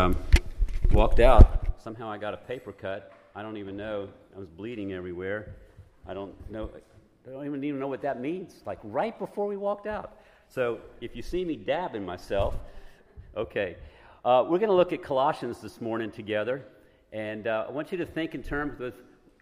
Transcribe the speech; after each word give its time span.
Um, 0.00 0.16
walked 0.92 1.20
out. 1.20 1.78
Somehow 1.78 2.10
I 2.10 2.16
got 2.16 2.32
a 2.32 2.38
paper 2.38 2.72
cut. 2.72 3.12
I 3.36 3.42
don't 3.42 3.58
even 3.58 3.76
know. 3.76 4.08
I 4.34 4.38
was 4.38 4.48
bleeding 4.48 4.94
everywhere. 4.94 5.56
I 6.08 6.14
don't 6.14 6.32
know. 6.50 6.70
I 7.26 7.30
don't 7.30 7.44
even, 7.44 7.62
even 7.62 7.78
know 7.78 7.86
what 7.86 8.00
that 8.00 8.18
means. 8.18 8.62
Like 8.64 8.78
right 8.82 9.18
before 9.18 9.46
we 9.46 9.58
walked 9.58 9.86
out. 9.86 10.16
So 10.48 10.78
if 11.02 11.14
you 11.14 11.20
see 11.20 11.44
me 11.44 11.54
dabbing 11.54 12.02
myself, 12.02 12.54
okay. 13.36 13.76
Uh, 14.24 14.46
we're 14.48 14.56
going 14.56 14.70
to 14.70 14.74
look 14.74 14.94
at 14.94 15.02
Colossians 15.02 15.60
this 15.60 15.82
morning 15.82 16.10
together. 16.10 16.64
And 17.12 17.46
uh, 17.46 17.66
I 17.68 17.70
want 17.70 17.92
you 17.92 17.98
to 17.98 18.06
think 18.06 18.34
in 18.34 18.42
terms 18.42 18.80
of 18.80 18.94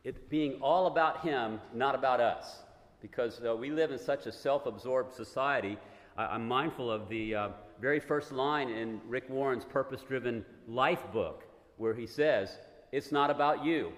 it 0.03 0.29
being 0.29 0.55
all 0.61 0.89
about 0.89 1.21
Him, 1.21 1.61
not 1.73 1.95
about 1.95 2.19
us. 2.19 2.65
Because 3.01 3.41
uh, 3.47 3.55
we 3.55 3.71
live 3.71 3.93
in 3.93 3.99
such 3.99 4.27
a 4.27 4.33
self 4.33 4.67
absorbed 4.67 5.15
society. 5.15 5.79
I, 6.17 6.35
am 6.35 6.49
mindful 6.49 6.91
of 6.91 7.09
the 7.09 7.35
uh, 7.37 7.49
very 7.81 8.01
first 8.01 8.33
line 8.33 8.69
in 8.69 9.01
Rick 9.07 9.29
Warren's 9.29 9.65
Purpose 9.65 10.03
Driven 10.03 10.45
Life 10.67 11.05
book, 11.13 11.45
where 11.77 11.95
he 11.95 12.07
says, 12.07 12.59
It's 12.93 13.13
not 13.13 13.31
about 13.31 13.65
you. 13.65 13.93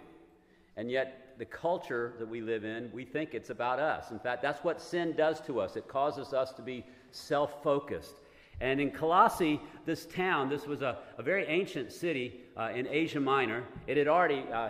And 0.76 0.90
yet, 0.90 1.34
the 1.38 1.46
culture 1.46 2.12
that 2.18 2.28
we 2.28 2.42
live 2.42 2.64
in, 2.64 2.90
we 2.92 3.04
think 3.04 3.32
it's 3.32 3.48
about 3.48 3.78
us. 3.78 4.10
In 4.10 4.18
fact, 4.18 4.42
that's 4.42 4.62
what 4.62 4.80
sin 4.80 5.14
does 5.16 5.40
to 5.42 5.58
us. 5.60 5.76
It 5.76 5.88
causes 5.88 6.34
us 6.34 6.52
to 6.52 6.62
be 6.62 6.84
self 7.10 7.62
focused. 7.62 8.16
And 8.60 8.78
in 8.78 8.90
Colossae, 8.90 9.58
this 9.86 10.04
town, 10.04 10.50
this 10.50 10.66
was 10.66 10.82
a, 10.82 10.98
a 11.16 11.22
very 11.22 11.46
ancient 11.46 11.92
city 11.92 12.40
uh, 12.58 12.70
in 12.74 12.86
Asia 12.86 13.20
Minor. 13.20 13.64
It 13.86 13.96
had 13.96 14.06
already 14.06 14.44
uh, 14.52 14.68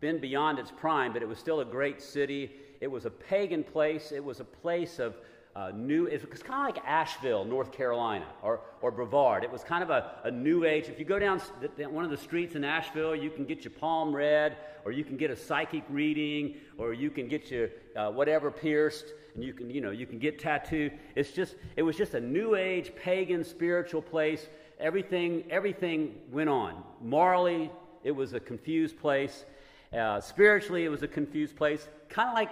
been 0.00 0.18
beyond 0.18 0.58
its 0.58 0.70
prime, 0.70 1.12
but 1.12 1.20
it 1.20 1.28
was 1.28 1.38
still 1.38 1.60
a 1.60 1.64
great 1.64 2.00
city. 2.00 2.52
It 2.80 2.86
was 2.86 3.04
a 3.04 3.10
pagan 3.10 3.62
place, 3.62 4.10
it 4.10 4.24
was 4.24 4.40
a 4.40 4.44
place 4.44 4.98
of 4.98 5.16
uh, 5.56 5.72
new, 5.74 6.04
it 6.04 6.30
was 6.30 6.42
kind 6.42 6.68
of 6.68 6.76
like 6.76 6.84
Asheville, 6.86 7.42
North 7.46 7.72
Carolina, 7.72 8.26
or, 8.42 8.60
or 8.82 8.90
Brevard. 8.90 9.42
It 9.42 9.50
was 9.50 9.64
kind 9.64 9.82
of 9.82 9.88
a, 9.88 10.16
a 10.24 10.30
new 10.30 10.64
age. 10.64 10.88
If 10.88 10.98
you 10.98 11.06
go 11.06 11.18
down 11.18 11.40
one 11.90 12.04
of 12.04 12.10
the 12.10 12.16
streets 12.18 12.56
in 12.56 12.62
Asheville, 12.62 13.16
you 13.16 13.30
can 13.30 13.46
get 13.46 13.64
your 13.64 13.70
palm 13.70 14.14
read, 14.14 14.58
or 14.84 14.92
you 14.92 15.02
can 15.02 15.16
get 15.16 15.30
a 15.30 15.36
psychic 15.36 15.82
reading, 15.88 16.56
or 16.76 16.92
you 16.92 17.08
can 17.08 17.26
get 17.26 17.50
your 17.50 17.70
uh, 17.96 18.10
whatever 18.10 18.50
pierced, 18.50 19.06
and 19.34 19.42
you 19.42 19.54
can, 19.54 19.70
you 19.70 19.80
know, 19.80 19.92
you 19.92 20.04
can 20.04 20.18
get 20.18 20.38
tattooed. 20.38 20.92
It's 21.14 21.30
just, 21.30 21.54
it 21.74 21.82
was 21.82 21.96
just 21.96 22.12
a 22.12 22.20
new 22.20 22.54
age, 22.54 22.92
pagan, 22.94 23.42
spiritual 23.42 24.02
place. 24.02 24.46
Everything, 24.78 25.42
everything 25.48 26.16
went 26.30 26.50
on. 26.50 26.82
Morally, 27.00 27.70
it 28.04 28.10
was 28.10 28.34
a 28.34 28.40
confused 28.40 28.98
place. 28.98 29.46
Uh, 29.90 30.20
spiritually, 30.20 30.84
it 30.84 30.90
was 30.90 31.02
a 31.02 31.08
confused 31.08 31.56
place, 31.56 31.88
kind 32.10 32.28
of 32.28 32.34
like 32.34 32.50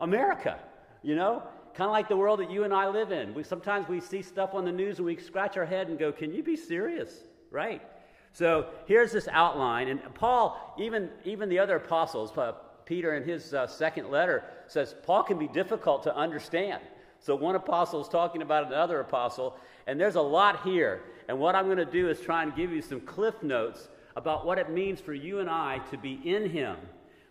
America, 0.00 0.58
you 1.02 1.14
know? 1.14 1.42
Kind 1.78 1.90
of 1.90 1.92
like 1.92 2.08
the 2.08 2.16
world 2.16 2.40
that 2.40 2.50
you 2.50 2.64
and 2.64 2.74
I 2.74 2.88
live 2.88 3.12
in. 3.12 3.32
We, 3.34 3.44
sometimes 3.44 3.86
we 3.86 4.00
see 4.00 4.20
stuff 4.20 4.52
on 4.52 4.64
the 4.64 4.72
news 4.72 4.96
and 4.96 5.06
we 5.06 5.14
scratch 5.14 5.56
our 5.56 5.64
head 5.64 5.86
and 5.86 5.96
go, 5.96 6.10
Can 6.10 6.34
you 6.34 6.42
be 6.42 6.56
serious? 6.56 7.20
Right. 7.52 7.80
So 8.32 8.66
here's 8.86 9.12
this 9.12 9.28
outline. 9.30 9.86
And 9.86 10.02
Paul, 10.12 10.74
even, 10.76 11.08
even 11.24 11.48
the 11.48 11.60
other 11.60 11.76
apostles, 11.76 12.36
uh, 12.36 12.54
Peter 12.84 13.14
in 13.14 13.22
his 13.22 13.54
uh, 13.54 13.68
second 13.68 14.10
letter 14.10 14.42
says, 14.66 14.96
Paul 15.04 15.22
can 15.22 15.38
be 15.38 15.46
difficult 15.46 16.02
to 16.02 16.16
understand. 16.16 16.82
So 17.20 17.36
one 17.36 17.54
apostle 17.54 18.02
is 18.02 18.08
talking 18.08 18.42
about 18.42 18.66
another 18.66 18.98
apostle, 18.98 19.56
and 19.86 20.00
there's 20.00 20.16
a 20.16 20.20
lot 20.20 20.64
here. 20.64 21.02
And 21.28 21.38
what 21.38 21.54
I'm 21.54 21.66
going 21.66 21.78
to 21.78 21.84
do 21.84 22.08
is 22.08 22.20
try 22.20 22.42
and 22.42 22.56
give 22.56 22.72
you 22.72 22.82
some 22.82 23.00
cliff 23.02 23.40
notes 23.40 23.88
about 24.16 24.44
what 24.44 24.58
it 24.58 24.68
means 24.68 25.00
for 25.00 25.14
you 25.14 25.38
and 25.38 25.48
I 25.48 25.78
to 25.92 25.96
be 25.96 26.20
in 26.24 26.50
him, 26.50 26.76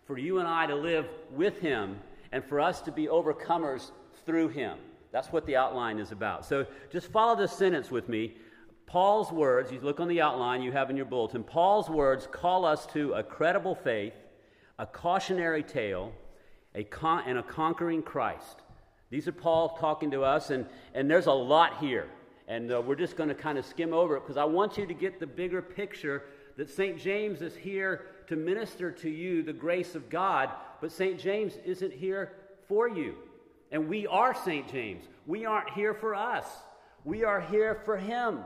for 0.06 0.16
you 0.16 0.38
and 0.38 0.48
I 0.48 0.64
to 0.64 0.74
live 0.74 1.06
with 1.32 1.58
him, 1.58 1.98
and 2.32 2.42
for 2.42 2.62
us 2.62 2.80
to 2.82 2.90
be 2.90 3.08
overcomers 3.08 3.90
through 4.28 4.48
him. 4.48 4.76
That's 5.10 5.32
what 5.32 5.46
the 5.46 5.56
outline 5.56 5.98
is 5.98 6.12
about. 6.12 6.44
So 6.44 6.66
just 6.92 7.10
follow 7.10 7.34
this 7.34 7.50
sentence 7.50 7.90
with 7.90 8.10
me. 8.10 8.36
Paul's 8.84 9.32
words, 9.32 9.72
you 9.72 9.80
look 9.80 10.00
on 10.00 10.08
the 10.08 10.20
outline 10.20 10.60
you 10.60 10.70
have 10.70 10.90
in 10.90 10.96
your 10.96 11.06
bulletin, 11.06 11.42
Paul's 11.42 11.88
words 11.88 12.28
call 12.30 12.66
us 12.66 12.84
to 12.88 13.14
a 13.14 13.22
credible 13.22 13.74
faith, 13.74 14.12
a 14.78 14.84
cautionary 14.84 15.62
tale, 15.62 16.12
a 16.74 16.84
con- 16.84 17.24
and 17.26 17.38
a 17.38 17.42
conquering 17.42 18.02
Christ. 18.02 18.60
These 19.08 19.26
are 19.26 19.32
Paul 19.32 19.78
talking 19.78 20.10
to 20.10 20.24
us, 20.24 20.50
and, 20.50 20.66
and 20.92 21.10
there's 21.10 21.26
a 21.26 21.32
lot 21.32 21.78
here. 21.78 22.10
And 22.46 22.70
uh, 22.70 22.82
we're 22.82 22.96
just 22.96 23.16
going 23.16 23.30
to 23.30 23.34
kind 23.34 23.56
of 23.56 23.64
skim 23.64 23.94
over 23.94 24.14
it 24.16 24.20
because 24.20 24.36
I 24.36 24.44
want 24.44 24.76
you 24.76 24.84
to 24.84 24.94
get 24.94 25.20
the 25.20 25.26
bigger 25.26 25.62
picture 25.62 26.24
that 26.58 26.68
St. 26.68 26.98
James 26.98 27.40
is 27.40 27.56
here 27.56 28.06
to 28.26 28.36
minister 28.36 28.90
to 28.90 29.08
you 29.08 29.42
the 29.42 29.54
grace 29.54 29.94
of 29.94 30.10
God, 30.10 30.50
but 30.82 30.92
St. 30.92 31.18
James 31.18 31.54
isn't 31.64 31.94
here 31.94 32.32
for 32.68 32.90
you. 32.90 33.14
And 33.70 33.88
we 33.88 34.06
are 34.06 34.34
St. 34.34 34.70
James. 34.70 35.04
We 35.26 35.44
aren't 35.44 35.70
here 35.70 35.94
for 35.94 36.14
us, 36.14 36.46
we 37.04 37.24
are 37.24 37.40
here 37.40 37.82
for 37.84 37.96
Him. 37.96 38.40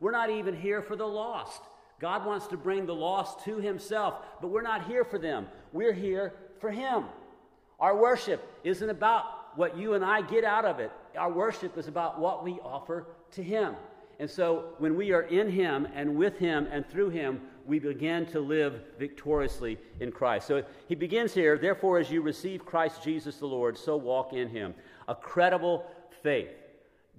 We're 0.00 0.10
not 0.10 0.30
even 0.30 0.56
here 0.56 0.82
for 0.82 0.96
the 0.96 1.06
lost. 1.06 1.62
God 2.00 2.26
wants 2.26 2.48
to 2.48 2.56
bring 2.56 2.86
the 2.86 2.94
lost 2.94 3.44
to 3.44 3.58
Himself, 3.58 4.14
but 4.40 4.48
we're 4.48 4.62
not 4.62 4.86
here 4.86 5.04
for 5.04 5.18
them. 5.18 5.46
We're 5.72 5.92
here 5.92 6.34
for 6.60 6.72
Him. 6.72 7.04
Our 7.78 7.96
worship 7.96 8.42
isn't 8.64 8.90
about 8.90 9.24
what 9.56 9.76
you 9.76 9.94
and 9.94 10.04
I 10.04 10.22
get 10.22 10.44
out 10.44 10.64
of 10.64 10.80
it, 10.80 10.90
our 11.16 11.30
worship 11.30 11.76
is 11.78 11.86
about 11.86 12.18
what 12.18 12.42
we 12.42 12.52
offer 12.64 13.06
to 13.32 13.42
Him. 13.42 13.76
And 14.18 14.28
so 14.30 14.74
when 14.78 14.96
we 14.96 15.12
are 15.12 15.22
in 15.22 15.50
Him 15.50 15.86
and 15.94 16.16
with 16.16 16.38
Him 16.38 16.68
and 16.70 16.88
through 16.88 17.10
Him, 17.10 17.40
we 17.66 17.78
begin 17.78 18.26
to 18.26 18.40
live 18.40 18.80
victoriously 18.98 19.78
in 20.00 20.12
Christ. 20.12 20.46
So 20.46 20.62
he 20.88 20.94
begins 20.94 21.32
here, 21.34 21.58
therefore, 21.58 21.98
as 21.98 22.10
you 22.10 22.22
receive 22.22 22.64
Christ 22.64 23.02
Jesus 23.02 23.36
the 23.36 23.46
Lord, 23.46 23.76
so 23.76 23.96
walk 23.96 24.32
in 24.32 24.48
him. 24.48 24.74
A 25.08 25.14
credible 25.14 25.86
faith. 26.22 26.50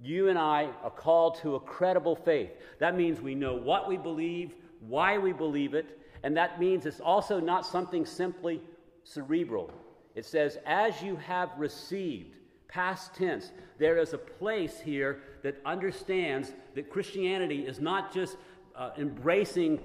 You 0.02 0.28
and 0.28 0.38
I 0.38 0.68
are 0.82 0.90
called 0.90 1.36
to 1.42 1.54
a 1.54 1.60
credible 1.60 2.16
faith. 2.16 2.50
That 2.78 2.96
means 2.96 3.20
we 3.20 3.34
know 3.34 3.54
what 3.54 3.88
we 3.88 3.96
believe, 3.96 4.54
why 4.80 5.18
we 5.18 5.32
believe 5.32 5.74
it, 5.74 5.98
and 6.22 6.36
that 6.36 6.58
means 6.58 6.86
it's 6.86 7.00
also 7.00 7.38
not 7.38 7.66
something 7.66 8.04
simply 8.04 8.60
cerebral. 9.04 9.70
It 10.14 10.24
says, 10.24 10.58
as 10.66 11.02
you 11.02 11.16
have 11.16 11.50
received, 11.56 12.36
past 12.68 13.14
tense, 13.14 13.52
there 13.78 13.98
is 13.98 14.14
a 14.14 14.18
place 14.18 14.80
here 14.80 15.20
that 15.42 15.60
understands 15.64 16.52
that 16.74 16.90
Christianity 16.90 17.66
is 17.66 17.78
not 17.78 18.12
just 18.12 18.36
uh, 18.74 18.90
embracing 18.98 19.80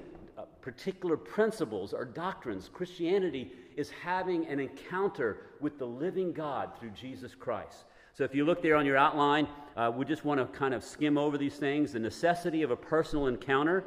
particular 0.61 1.17
principles 1.17 1.93
or 1.93 2.05
doctrines. 2.05 2.69
Christianity 2.71 3.51
is 3.75 3.89
having 3.89 4.45
an 4.47 4.59
encounter 4.59 5.37
with 5.59 5.79
the 5.79 5.85
living 5.85 6.33
God 6.33 6.71
through 6.79 6.91
Jesus 6.91 7.33
Christ. 7.35 7.85
So 8.13 8.23
if 8.23 8.35
you 8.35 8.43
look 8.43 8.61
there 8.61 8.75
on 8.75 8.85
your 8.85 8.97
outline, 8.97 9.47
uh, 9.77 9.91
we 9.95 10.03
just 10.05 10.25
want 10.25 10.39
to 10.39 10.57
kind 10.57 10.73
of 10.73 10.83
skim 10.83 11.17
over 11.17 11.37
these 11.37 11.55
things. 11.55 11.93
The 11.93 11.99
necessity 11.99 12.63
of 12.63 12.71
a 12.71 12.75
personal 12.75 13.27
encounter. 13.27 13.85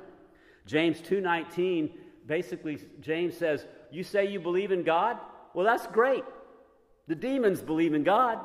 James 0.66 1.00
2:19 1.02 1.92
basically 2.26 2.78
James 3.00 3.36
says, 3.36 3.66
"You 3.90 4.02
say 4.02 4.26
you 4.26 4.40
believe 4.40 4.72
in 4.72 4.84
God? 4.84 5.18
Well, 5.54 5.66
that's 5.66 5.86
great. 5.88 6.24
The 7.08 7.14
demons 7.14 7.60
believe 7.60 7.94
in 7.94 8.04
God. 8.04 8.38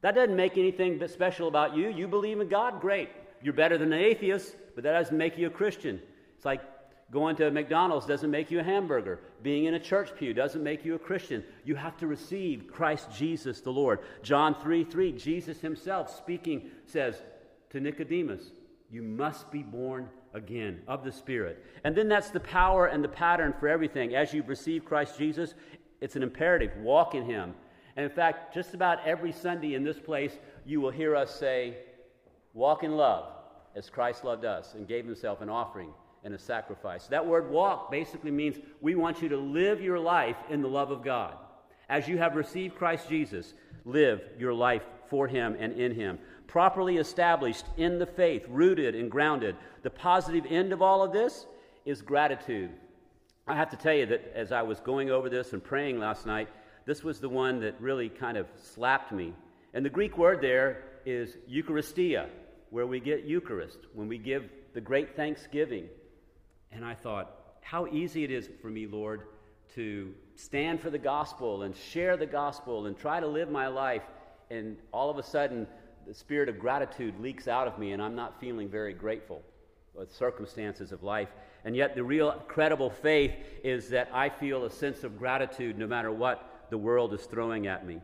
That 0.00 0.14
doesn't 0.14 0.36
make 0.36 0.56
anything 0.56 1.06
special 1.08 1.48
about 1.48 1.76
you. 1.76 1.88
You 1.88 2.06
believe 2.06 2.40
in 2.40 2.48
God, 2.48 2.80
great. 2.80 3.10
You're 3.42 3.52
better 3.52 3.76
than 3.76 3.92
an 3.92 4.00
atheist, 4.00 4.56
but 4.74 4.84
that 4.84 4.92
doesn't 4.92 5.16
make 5.16 5.36
you 5.36 5.48
a 5.48 5.50
Christian. 5.50 6.00
It's 6.36 6.44
like 6.44 6.62
Going 7.10 7.36
to 7.36 7.50
McDonald's 7.50 8.04
doesn't 8.04 8.30
make 8.30 8.50
you 8.50 8.60
a 8.60 8.62
hamburger. 8.62 9.20
Being 9.42 9.64
in 9.64 9.74
a 9.74 9.80
church 9.80 10.10
pew 10.14 10.34
doesn't 10.34 10.62
make 10.62 10.84
you 10.84 10.94
a 10.94 10.98
Christian. 10.98 11.42
You 11.64 11.74
have 11.74 11.96
to 11.98 12.06
receive 12.06 12.66
Christ 12.70 13.08
Jesus 13.16 13.62
the 13.62 13.70
Lord. 13.70 14.00
John 14.22 14.54
3 14.54 14.84
3, 14.84 15.12
Jesus 15.12 15.60
himself 15.60 16.14
speaking 16.14 16.70
says 16.84 17.22
to 17.70 17.80
Nicodemus, 17.80 18.50
You 18.90 19.02
must 19.02 19.50
be 19.50 19.62
born 19.62 20.10
again 20.34 20.82
of 20.86 21.02
the 21.02 21.10
Spirit. 21.10 21.64
And 21.82 21.96
then 21.96 22.08
that's 22.08 22.30
the 22.30 22.40
power 22.40 22.86
and 22.86 23.02
the 23.02 23.08
pattern 23.08 23.54
for 23.58 23.68
everything. 23.68 24.14
As 24.14 24.34
you 24.34 24.42
receive 24.42 24.84
Christ 24.84 25.16
Jesus, 25.16 25.54
it's 26.02 26.16
an 26.16 26.22
imperative 26.22 26.76
walk 26.76 27.14
in 27.14 27.24
him. 27.24 27.54
And 27.96 28.04
in 28.04 28.10
fact, 28.10 28.54
just 28.54 28.74
about 28.74 29.06
every 29.06 29.32
Sunday 29.32 29.74
in 29.74 29.82
this 29.82 29.98
place, 29.98 30.38
you 30.66 30.82
will 30.82 30.90
hear 30.90 31.16
us 31.16 31.34
say, 31.34 31.78
Walk 32.52 32.82
in 32.82 32.96
love 32.96 33.32
as 33.74 33.88
Christ 33.88 34.24
loved 34.24 34.44
us 34.44 34.74
and 34.74 34.86
gave 34.86 35.06
himself 35.06 35.40
an 35.40 35.48
offering 35.48 35.90
and 36.28 36.34
a 36.34 36.38
sacrifice. 36.38 37.06
That 37.06 37.26
word 37.26 37.50
walk 37.50 37.90
basically 37.90 38.30
means 38.30 38.58
we 38.82 38.94
want 38.94 39.22
you 39.22 39.30
to 39.30 39.38
live 39.38 39.80
your 39.80 39.98
life 39.98 40.36
in 40.50 40.60
the 40.60 40.68
love 40.68 40.90
of 40.90 41.02
God. 41.02 41.32
As 41.88 42.06
you 42.06 42.18
have 42.18 42.36
received 42.36 42.76
Christ 42.76 43.08
Jesus, 43.08 43.54
live 43.86 44.20
your 44.38 44.52
life 44.52 44.82
for 45.08 45.26
Him 45.26 45.56
and 45.58 45.72
in 45.72 45.94
Him. 45.94 46.18
Properly 46.46 46.98
established 46.98 47.64
in 47.78 47.98
the 47.98 48.04
faith, 48.04 48.44
rooted 48.46 48.94
and 48.94 49.10
grounded. 49.10 49.56
The 49.82 49.88
positive 49.88 50.44
end 50.50 50.74
of 50.74 50.82
all 50.82 51.02
of 51.02 51.14
this 51.14 51.46
is 51.86 52.02
gratitude. 52.02 52.72
I 53.46 53.56
have 53.56 53.70
to 53.70 53.78
tell 53.78 53.94
you 53.94 54.04
that 54.04 54.30
as 54.34 54.52
I 54.52 54.60
was 54.60 54.80
going 54.80 55.10
over 55.10 55.30
this 55.30 55.54
and 55.54 55.64
praying 55.64 55.98
last 55.98 56.26
night, 56.26 56.48
this 56.84 57.02
was 57.02 57.20
the 57.20 57.30
one 57.30 57.58
that 57.60 57.80
really 57.80 58.10
kind 58.10 58.36
of 58.36 58.48
slapped 58.62 59.12
me. 59.12 59.32
And 59.72 59.82
the 59.82 59.88
Greek 59.88 60.18
word 60.18 60.42
there 60.42 60.84
is 61.06 61.38
Eucharistia, 61.50 62.28
where 62.68 62.86
we 62.86 63.00
get 63.00 63.24
Eucharist, 63.24 63.78
when 63.94 64.08
we 64.08 64.18
give 64.18 64.44
the 64.74 64.80
great 64.82 65.16
thanksgiving. 65.16 65.88
And 66.72 66.84
I 66.84 66.94
thought, 66.94 67.58
how 67.60 67.86
easy 67.86 68.24
it 68.24 68.30
is 68.30 68.48
for 68.60 68.68
me, 68.68 68.86
Lord, 68.86 69.22
to 69.74 70.14
stand 70.36 70.80
for 70.80 70.90
the 70.90 70.98
gospel 70.98 71.62
and 71.62 71.76
share 71.76 72.16
the 72.16 72.26
gospel 72.26 72.86
and 72.86 72.96
try 72.96 73.20
to 73.20 73.26
live 73.26 73.50
my 73.50 73.68
life. 73.68 74.02
And 74.50 74.76
all 74.92 75.10
of 75.10 75.18
a 75.18 75.22
sudden, 75.22 75.66
the 76.06 76.14
spirit 76.14 76.48
of 76.48 76.58
gratitude 76.58 77.20
leaks 77.20 77.48
out 77.48 77.68
of 77.68 77.78
me, 77.78 77.92
and 77.92 78.02
I'm 78.02 78.14
not 78.14 78.40
feeling 78.40 78.68
very 78.68 78.94
grateful 78.94 79.42
with 79.94 80.14
circumstances 80.14 80.92
of 80.92 81.02
life. 81.02 81.28
And 81.64 81.76
yet, 81.76 81.94
the 81.94 82.04
real 82.04 82.32
credible 82.48 82.88
faith 82.88 83.34
is 83.62 83.90
that 83.90 84.08
I 84.12 84.28
feel 84.28 84.64
a 84.64 84.70
sense 84.70 85.04
of 85.04 85.18
gratitude 85.18 85.76
no 85.76 85.86
matter 85.86 86.10
what 86.10 86.66
the 86.70 86.78
world 86.78 87.12
is 87.12 87.24
throwing 87.26 87.66
at 87.66 87.86
me. 87.86 88.00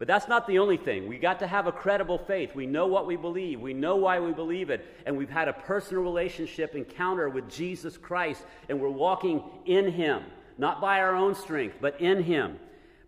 But 0.00 0.08
that's 0.08 0.28
not 0.28 0.46
the 0.46 0.58
only 0.58 0.78
thing. 0.78 1.06
We 1.06 1.18
got 1.18 1.38
to 1.40 1.46
have 1.46 1.66
a 1.66 1.72
credible 1.72 2.16
faith. 2.16 2.54
We 2.54 2.64
know 2.64 2.86
what 2.86 3.06
we 3.06 3.16
believe. 3.16 3.60
We 3.60 3.74
know 3.74 3.96
why 3.96 4.18
we 4.18 4.32
believe 4.32 4.70
it. 4.70 4.86
And 5.04 5.14
we've 5.14 5.28
had 5.28 5.46
a 5.46 5.52
personal 5.52 6.02
relationship 6.02 6.74
encounter 6.74 7.28
with 7.28 7.50
Jesus 7.50 7.98
Christ. 7.98 8.46
And 8.70 8.80
we're 8.80 8.88
walking 8.88 9.42
in 9.66 9.92
Him, 9.92 10.22
not 10.56 10.80
by 10.80 11.00
our 11.00 11.14
own 11.14 11.34
strength, 11.34 11.76
but 11.82 12.00
in 12.00 12.22
Him. 12.22 12.58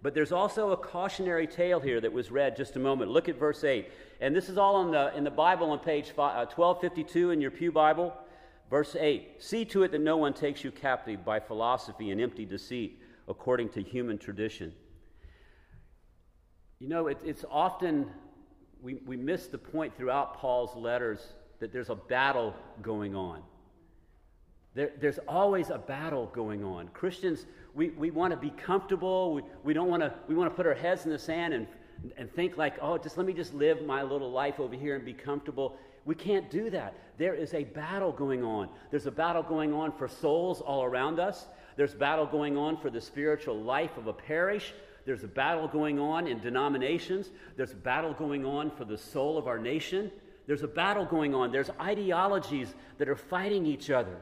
But 0.03 0.12
there's 0.12 0.33
also 0.33 0.73
a 0.73 0.77
cautionary 0.77 1.47
tale 1.47 1.81
here 1.81 1.99
that 1.99 2.12
was 2.12 2.31
read 2.31 2.59
just 2.59 2.77
a 2.77 2.79
moment. 2.79 3.11
Look 3.11 3.31
at 3.31 3.39
verse 3.39 3.65
8. 3.65 3.91
And 4.21 4.37
this 4.37 4.50
is 4.50 4.59
all 4.59 4.85
in 4.85 4.91
the, 4.91 5.17
in 5.17 5.25
the 5.25 5.31
Bible 5.31 5.71
on 5.71 5.79
page 5.79 6.12
1252 6.15 7.29
uh, 7.29 7.33
in 7.33 7.41
your 7.41 7.50
Pew 7.50 7.73
Bible. 7.73 8.12
Verse 8.69 8.97
8 9.00 9.43
See 9.43 9.65
to 9.65 9.85
it 9.85 9.93
that 9.93 10.03
no 10.03 10.19
one 10.19 10.35
takes 10.35 10.62
you 10.62 10.71
captive 10.71 11.25
by 11.25 11.41
philosophy 11.41 12.11
and 12.11 12.21
empty 12.21 12.44
deceit, 12.44 13.00
according 13.29 13.71
to 13.71 13.83
human 13.83 14.19
tradition 14.19 14.75
you 16.82 16.88
know, 16.88 17.06
it, 17.06 17.19
it's 17.25 17.44
often, 17.49 18.11
we, 18.82 18.94
we 19.06 19.17
miss 19.17 19.46
the 19.46 19.56
point 19.56 19.96
throughout 19.96 20.38
Paul's 20.38 20.75
letters 20.75 21.20
that 21.61 21.73
there's 21.73 21.90
a 21.90 21.94
battle 21.94 22.56
going 22.82 23.14
on. 23.14 23.40
There, 24.75 24.90
there's 25.00 25.20
always 25.29 25.70
a 25.70 25.79
battle 25.79 26.29
going 26.34 26.64
on. 26.64 26.88
Christians, 26.88 27.46
we, 27.73 27.90
we 27.90 28.11
want 28.11 28.32
to 28.32 28.37
be 28.37 28.50
comfortable. 28.50 29.32
We, 29.34 29.43
we 29.62 29.75
don't 29.75 29.88
want 29.88 30.02
to, 30.02 30.12
we 30.26 30.34
want 30.34 30.50
to 30.50 30.56
put 30.56 30.67
our 30.67 30.75
heads 30.75 31.05
in 31.05 31.12
the 31.12 31.20
sand 31.20 31.55
and, 31.55 31.69
and 32.17 32.29
think 32.34 32.56
like, 32.56 32.75
oh, 32.82 32.99
just 32.99 33.17
let 33.17 33.29
me 33.29 33.32
just 33.32 33.55
live 33.55 33.87
my 33.87 34.02
little 34.02 34.32
life 34.32 34.58
over 34.58 34.75
here 34.75 34.96
and 34.96 35.05
be 35.05 35.12
comfortable. 35.12 35.76
We 36.05 36.17
can't 36.17 36.50
do 36.50 36.69
that. 36.70 36.94
There 37.17 37.34
is 37.34 37.55
a 37.55 37.62
battle 37.62 38.11
going 38.11 38.43
on. 38.43 38.69
There's 38.90 39.06
a 39.06 39.12
battle 39.12 39.44
going 39.44 39.73
on 39.73 39.93
for 39.93 40.08
souls 40.08 40.61
all 40.61 40.82
around 40.82 41.20
us. 41.20 41.46
There's 41.76 41.94
battle 41.94 42.26
going 42.26 42.56
on 42.56 42.76
for 42.76 42.90
the 42.90 43.00
spiritual 43.00 43.62
life 43.62 43.96
of 43.96 44.08
a 44.08 44.12
parish. 44.12 44.75
There's 45.05 45.25
a 45.25 45.29
battle 45.29 45.69
going 45.69 45.99
on 45.99 46.27
in 46.27 46.41
denominations. 46.41 47.31
There's 47.57 47.73
a 47.73 47.77
battle 47.77 48.13
going 48.13 48.45
on 48.45 48.71
for 48.71 48.85
the 48.85 48.97
soul 48.97 49.37
of 49.37 49.47
our 49.47 49.59
nation. 49.59 50.11
There's 50.47 50.63
a 50.63 50.69
battle 50.69 51.05
going 51.05 51.35
on. 51.35 51.53
There's 51.53 51.71
ideologies 51.81 52.75
that 52.99 53.09
are 53.09 53.17
fighting 53.17 53.67
each 53.67 53.91
other. 53.91 54.17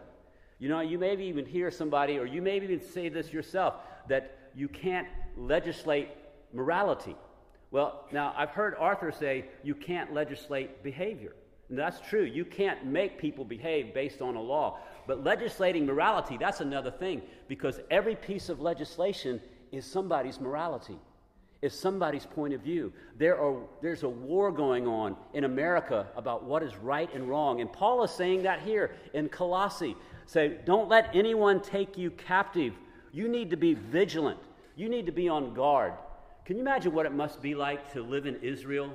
You 0.58 0.68
know, 0.68 0.80
you 0.80 0.98
maybe 0.98 1.24
even 1.24 1.46
hear 1.46 1.70
somebody, 1.70 2.18
or 2.18 2.26
you 2.26 2.42
maybe 2.42 2.66
even 2.66 2.86
say 2.86 3.08
this 3.08 3.32
yourself, 3.32 3.74
that 4.08 4.38
you 4.54 4.68
can't 4.68 5.08
legislate 5.36 6.08
morality. 6.52 7.16
Well, 7.70 8.06
now 8.12 8.34
I've 8.36 8.50
heard 8.50 8.74
Arthur 8.78 9.12
say 9.12 9.46
you 9.62 9.74
can't 9.74 10.12
legislate 10.12 10.82
behavior. 10.82 11.34
And 11.68 11.78
that's 11.78 12.00
true. 12.00 12.24
You 12.24 12.44
can't 12.44 12.84
make 12.84 13.18
people 13.18 13.44
behave 13.44 13.94
based 13.94 14.20
on 14.20 14.34
a 14.34 14.42
law. 14.42 14.80
But 15.06 15.22
legislating 15.24 15.86
morality, 15.86 16.36
that's 16.36 16.60
another 16.60 16.90
thing, 16.90 17.22
because 17.48 17.80
every 17.90 18.16
piece 18.16 18.48
of 18.48 18.60
legislation 18.60 19.40
is 19.72 19.84
somebody's 19.84 20.40
morality, 20.40 20.98
is 21.62 21.78
somebody's 21.78 22.26
point 22.26 22.54
of 22.54 22.60
view. 22.60 22.92
There 23.18 23.40
are, 23.40 23.56
there's 23.82 24.02
a 24.02 24.08
war 24.08 24.50
going 24.50 24.86
on 24.86 25.16
in 25.34 25.44
America 25.44 26.06
about 26.16 26.44
what 26.44 26.62
is 26.62 26.76
right 26.76 27.12
and 27.14 27.28
wrong. 27.28 27.60
And 27.60 27.72
Paul 27.72 28.02
is 28.02 28.10
saying 28.10 28.42
that 28.44 28.60
here 28.60 28.92
in 29.12 29.28
Colossae. 29.28 29.96
Say, 30.26 30.58
don't 30.64 30.88
let 30.88 31.14
anyone 31.14 31.60
take 31.60 31.98
you 31.98 32.10
captive. 32.12 32.74
You 33.12 33.28
need 33.28 33.50
to 33.50 33.56
be 33.56 33.74
vigilant. 33.74 34.38
You 34.76 34.88
need 34.88 35.06
to 35.06 35.12
be 35.12 35.28
on 35.28 35.54
guard. 35.54 35.92
Can 36.44 36.56
you 36.56 36.62
imagine 36.62 36.92
what 36.92 37.06
it 37.06 37.12
must 37.12 37.42
be 37.42 37.54
like 37.54 37.92
to 37.92 38.02
live 38.02 38.26
in 38.26 38.36
Israel 38.36 38.92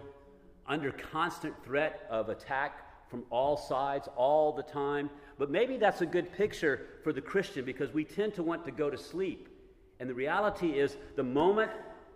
under 0.67 0.91
constant 0.91 1.53
threat 1.63 2.07
of 2.09 2.29
attack 2.29 3.09
from 3.09 3.23
all 3.29 3.55
sides 3.55 4.09
all 4.15 4.51
the 4.51 4.63
time? 4.63 5.09
But 5.37 5.51
maybe 5.51 5.77
that's 5.77 6.01
a 6.01 6.05
good 6.05 6.33
picture 6.33 6.87
for 7.03 7.13
the 7.13 7.21
Christian 7.21 7.63
because 7.65 7.93
we 7.93 8.03
tend 8.03 8.33
to 8.35 8.43
want 8.43 8.65
to 8.65 8.71
go 8.71 8.89
to 8.89 8.97
sleep 8.97 9.49
and 9.99 10.09
the 10.09 10.13
reality 10.13 10.71
is, 10.71 10.97
the 11.15 11.23
moment 11.23 11.71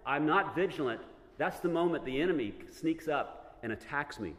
I'm 0.06 0.26
not 0.26 0.56
vigilant, 0.56 1.02
that's 1.38 1.60
the 1.60 1.70
moment 1.70 2.06
the 2.06 2.22
enemy 2.22 2.54
sneaks 2.72 3.08
up 3.08 3.58
and 3.64 3.72
attacks 3.72 4.20
me. 4.20 4.34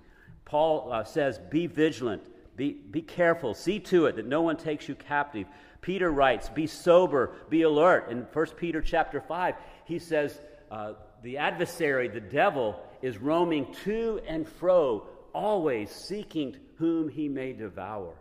Paul 0.45 0.93
uh, 0.93 1.05
says, 1.05 1.39
Be 1.51 1.67
vigilant, 1.67 2.23
be, 2.57 2.73
be 2.73 3.03
careful, 3.03 3.55
see 3.55 3.81
to 3.81 4.07
it 4.07 4.17
that 4.17 4.27
no 4.27 4.43
one 4.43 4.57
takes 4.57 4.89
you 4.89 4.95
captive. 4.95 5.47
Peter 5.81 6.11
writes, 6.11 6.49
Be 6.49 6.67
sober, 6.67 7.33
be 7.49 7.63
alert. 7.63 8.11
In 8.11 8.27
1 8.33 8.47
Peter 8.57 8.83
chapter 8.83 9.21
5, 9.21 9.55
he 9.87 9.99
says, 9.99 10.39
uh, 10.71 10.95
The 11.23 11.39
adversary, 11.39 12.09
the 12.09 12.21
devil, 12.21 12.81
is 13.01 13.19
roaming 13.19 13.75
to 13.85 14.21
and 14.27 14.47
fro, 14.47 15.07
always 15.33 15.91
seeking 15.91 16.57
whom 16.77 17.09
he 17.09 17.29
may 17.29 17.53
devour. 17.53 18.15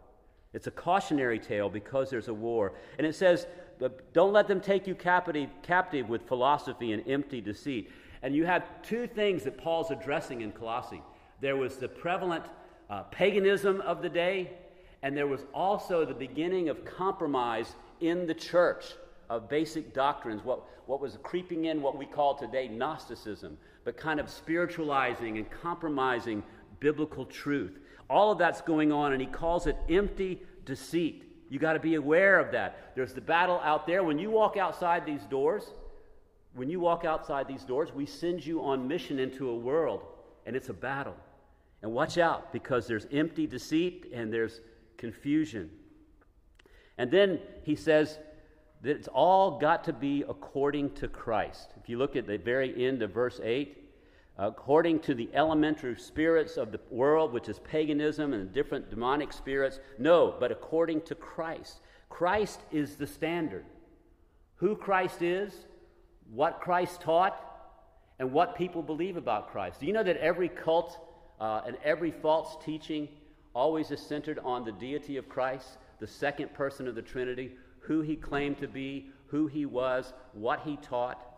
It's 0.53 0.67
a 0.67 0.71
cautionary 0.71 1.39
tale 1.39 1.69
because 1.69 2.09
there's 2.09 2.27
a 2.27 2.33
war. 2.33 2.73
And 2.97 3.05
it 3.05 3.15
says, 3.15 3.47
don't 4.13 4.33
let 4.33 4.47
them 4.47 4.59
take 4.59 4.87
you 4.87 4.95
captive, 4.95 6.09
with 6.09 6.27
philosophy 6.27 6.93
and 6.93 7.07
empty 7.07 7.39
deceit. 7.39 7.91
And 8.21 8.35
you 8.35 8.45
have 8.45 8.63
two 8.81 9.07
things 9.07 9.43
that 9.43 9.57
Paul's 9.57 9.91
addressing 9.91 10.41
in 10.41 10.51
Colossae 10.51 11.01
there 11.41 11.55
was 11.55 11.77
the 11.77 11.87
prevalent 11.87 12.43
uh, 12.89 13.03
paganism 13.03 13.81
of 13.81 14.01
the 14.01 14.09
day, 14.09 14.51
and 15.03 15.15
there 15.15 15.27
was 15.27 15.41
also 15.53 16.05
the 16.05 16.13
beginning 16.13 16.69
of 16.69 16.83
compromise 16.83 17.75
in 18.01 18.27
the 18.27 18.33
church 18.33 18.93
of 19.29 19.47
basic 19.47 19.93
doctrines, 19.93 20.43
what, 20.43 20.63
what 20.87 20.99
was 20.99 21.17
creeping 21.23 21.65
in 21.65 21.81
what 21.81 21.97
we 21.97 22.05
call 22.05 22.35
today 22.35 22.67
Gnosticism, 22.67 23.57
but 23.85 23.95
kind 23.95 24.19
of 24.19 24.29
spiritualizing 24.29 25.37
and 25.37 25.49
compromising 25.49 26.43
biblical 26.79 27.25
truth. 27.25 27.79
All 28.09 28.31
of 28.31 28.37
that's 28.37 28.61
going 28.61 28.91
on, 28.91 29.13
and 29.13 29.21
he 29.21 29.27
calls 29.27 29.67
it 29.67 29.77
empty 29.89 30.41
deceit. 30.65 31.25
You 31.49 31.59
got 31.59 31.73
to 31.73 31.79
be 31.79 31.95
aware 31.95 32.39
of 32.39 32.51
that. 32.51 32.93
There's 32.95 33.13
the 33.13 33.21
battle 33.21 33.59
out 33.63 33.87
there. 33.87 34.03
When 34.03 34.19
you 34.19 34.29
walk 34.29 34.57
outside 34.57 35.05
these 35.05 35.23
doors, 35.23 35.73
when 36.53 36.69
you 36.69 36.79
walk 36.79 37.05
outside 37.05 37.47
these 37.47 37.63
doors, 37.63 37.93
we 37.93 38.05
send 38.05 38.45
you 38.45 38.63
on 38.63 38.87
mission 38.87 39.19
into 39.19 39.49
a 39.49 39.55
world, 39.55 40.01
and 40.45 40.55
it's 40.55 40.69
a 40.69 40.73
battle. 40.73 41.15
And 41.81 41.91
watch 41.91 42.17
out 42.17 42.51
because 42.51 42.87
there's 42.87 43.07
empty 43.11 43.47
deceit 43.47 44.07
and 44.13 44.33
there's 44.33 44.61
confusion. 44.97 45.69
And 46.97 47.09
then 47.09 47.39
he 47.63 47.75
says 47.75 48.19
that 48.81 48.91
it's 48.91 49.07
all 49.07 49.59
got 49.59 49.85
to 49.85 49.93
be 49.93 50.23
according 50.27 50.91
to 50.95 51.07
Christ. 51.07 51.71
If 51.81 51.89
you 51.89 51.97
look 51.97 52.15
at 52.15 52.27
the 52.27 52.37
very 52.37 52.85
end 52.85 53.01
of 53.01 53.11
verse 53.11 53.39
8, 53.41 53.88
according 54.39 54.99
to 55.01 55.13
the 55.13 55.29
elementary 55.33 55.99
spirits 55.99 56.55
of 56.55 56.71
the 56.71 56.79
world, 56.89 57.33
which 57.33 57.49
is 57.49 57.59
paganism 57.59 58.33
and 58.33 58.53
different 58.53 58.89
demonic 58.89 59.33
spirits. 59.33 59.79
No, 59.97 60.33
but 60.39 60.49
according 60.51 61.01
to 61.01 61.15
Christ. 61.15 61.81
Christ 62.07 62.61
is 62.71 62.95
the 62.95 63.05
standard. 63.05 63.65
Who 64.55 64.77
Christ 64.77 65.21
is, 65.21 65.53
what 66.31 66.61
Christ 66.61 67.01
taught, 67.01 67.45
and 68.17 68.31
what 68.31 68.55
people 68.55 68.81
believe 68.81 69.17
about 69.17 69.51
Christ. 69.51 69.81
Do 69.81 69.85
you 69.85 69.93
know 69.93 70.03
that 70.03 70.17
every 70.17 70.49
cult 70.49 70.97
uh, 71.39 71.61
and 71.67 71.77
every 71.83 72.11
false 72.11 72.57
teaching 72.63 73.09
always 73.53 73.91
is 73.91 73.99
centered 73.99 74.39
on 74.39 74.63
the 74.63 74.71
deity 74.71 75.17
of 75.17 75.27
Christ, 75.27 75.77
the 75.99 76.07
second 76.07 76.53
person 76.53 76.87
of 76.87 76.95
the 76.95 77.01
Trinity, 77.01 77.51
who 77.81 78.01
he 78.01 78.15
claimed 78.15 78.57
to 78.59 78.67
be, 78.67 79.09
who 79.27 79.47
he 79.47 79.65
was, 79.65 80.13
what 80.33 80.61
he 80.61 80.77
taught? 80.77 81.28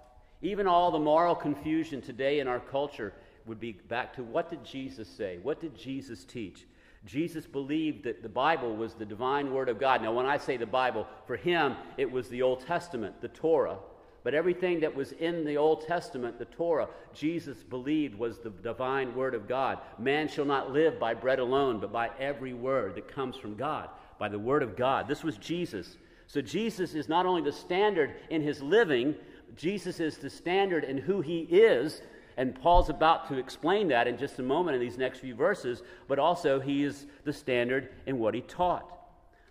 Even 0.41 0.67
all 0.67 0.91
the 0.91 0.99
moral 0.99 1.35
confusion 1.35 2.01
today 2.01 2.39
in 2.39 2.47
our 2.47 2.59
culture 2.59 3.13
would 3.45 3.59
be 3.59 3.73
back 3.73 4.13
to 4.15 4.23
what 4.23 4.49
did 4.49 4.63
Jesus 4.63 5.07
say? 5.07 5.39
What 5.41 5.59
did 5.59 5.75
Jesus 5.75 6.23
teach? 6.25 6.65
Jesus 7.05 7.45
believed 7.47 8.03
that 8.03 8.21
the 8.21 8.29
Bible 8.29 8.75
was 8.75 8.93
the 8.93 9.05
divine 9.05 9.51
word 9.51 9.69
of 9.69 9.79
God. 9.79 10.01
Now, 10.01 10.13
when 10.13 10.27
I 10.27 10.37
say 10.37 10.57
the 10.57 10.67
Bible, 10.67 11.07
for 11.25 11.35
him, 11.35 11.75
it 11.97 12.09
was 12.09 12.29
the 12.29 12.43
Old 12.43 12.65
Testament, 12.65 13.21
the 13.21 13.27
Torah. 13.27 13.77
But 14.23 14.35
everything 14.35 14.81
that 14.81 14.95
was 14.95 15.13
in 15.13 15.43
the 15.45 15.57
Old 15.57 15.87
Testament, 15.87 16.37
the 16.37 16.45
Torah, 16.45 16.87
Jesus 17.13 17.63
believed 17.63 18.13
was 18.13 18.37
the 18.37 18.51
divine 18.51 19.15
word 19.15 19.33
of 19.33 19.47
God. 19.47 19.79
Man 19.97 20.27
shall 20.27 20.45
not 20.45 20.71
live 20.71 20.99
by 20.99 21.15
bread 21.15 21.39
alone, 21.39 21.79
but 21.79 21.91
by 21.91 22.11
every 22.19 22.53
word 22.53 22.95
that 22.95 23.07
comes 23.07 23.35
from 23.35 23.55
God, 23.55 23.89
by 24.19 24.29
the 24.29 24.37
word 24.37 24.61
of 24.61 24.77
God. 24.77 25.07
This 25.07 25.23
was 25.23 25.37
Jesus. 25.37 25.97
So 26.27 26.39
Jesus 26.39 26.93
is 26.93 27.09
not 27.09 27.25
only 27.25 27.41
the 27.41 27.51
standard 27.51 28.13
in 28.29 28.43
his 28.43 28.61
living, 28.61 29.15
Jesus 29.55 29.99
is 29.99 30.17
the 30.17 30.29
standard 30.29 30.83
and 30.83 30.99
who 30.99 31.21
he 31.21 31.41
is, 31.41 32.01
and 32.37 32.55
Paul's 32.55 32.89
about 32.89 33.27
to 33.27 33.37
explain 33.37 33.87
that 33.89 34.07
in 34.07 34.17
just 34.17 34.39
a 34.39 34.43
moment 34.43 34.75
in 34.75 34.81
these 34.81 34.97
next 34.97 35.19
few 35.19 35.35
verses, 35.35 35.83
but 36.07 36.19
also 36.19 36.59
he 36.59 36.83
is 36.83 37.05
the 37.23 37.33
standard 37.33 37.89
in 38.05 38.19
what 38.19 38.33
he 38.33 38.41
taught. 38.41 38.97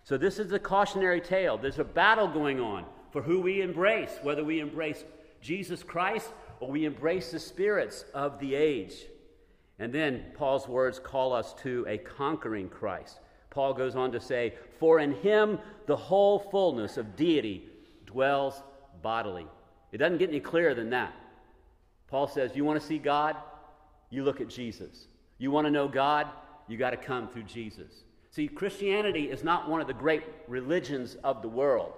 So, 0.03 0.17
this 0.17 0.39
is 0.39 0.49
the 0.49 0.59
cautionary 0.59 1.21
tale. 1.21 1.57
There's 1.57 1.79
a 1.79 1.83
battle 1.83 2.27
going 2.27 2.59
on 2.59 2.85
for 3.11 3.21
who 3.21 3.39
we 3.39 3.61
embrace, 3.61 4.17
whether 4.23 4.43
we 4.43 4.59
embrace 4.59 5.03
Jesus 5.41 5.83
Christ 5.83 6.31
or 6.59 6.69
we 6.69 6.85
embrace 6.85 7.31
the 7.31 7.39
spirits 7.39 8.05
of 8.13 8.39
the 8.39 8.55
age. 8.55 8.93
And 9.79 9.93
then 9.93 10.25
Paul's 10.35 10.67
words 10.67 10.99
call 10.99 11.33
us 11.33 11.53
to 11.63 11.85
a 11.87 11.97
conquering 11.97 12.69
Christ. 12.69 13.19
Paul 13.49 13.73
goes 13.73 13.95
on 13.95 14.11
to 14.11 14.19
say, 14.19 14.53
For 14.79 14.99
in 14.99 15.13
him 15.13 15.59
the 15.87 15.95
whole 15.95 16.39
fullness 16.39 16.97
of 16.97 17.15
deity 17.15 17.67
dwells 18.05 18.61
bodily. 19.01 19.47
It 19.91 19.97
doesn't 19.97 20.17
get 20.17 20.29
any 20.29 20.39
clearer 20.39 20.73
than 20.73 20.89
that. 20.91 21.13
Paul 22.07 22.27
says, 22.27 22.55
You 22.55 22.65
want 22.65 22.79
to 22.79 22.85
see 22.85 22.97
God? 22.97 23.35
You 24.09 24.23
look 24.23 24.41
at 24.41 24.49
Jesus. 24.49 25.07
You 25.37 25.51
want 25.51 25.65
to 25.65 25.71
know 25.71 25.87
God? 25.87 26.27
You 26.67 26.77
got 26.77 26.91
to 26.91 26.97
come 26.97 27.27
through 27.29 27.43
Jesus. 27.43 27.91
See, 28.29 28.47
Christianity 28.47 29.29
is 29.29 29.43
not 29.43 29.69
one 29.69 29.81
of 29.81 29.87
the 29.87 29.93
great 29.93 30.23
religions 30.47 31.17
of 31.23 31.41
the 31.41 31.49
world. 31.49 31.93